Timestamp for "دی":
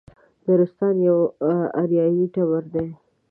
2.73-2.87